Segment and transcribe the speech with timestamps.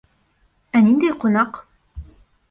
[0.79, 1.59] Ә ниндәй ҡунаҡ?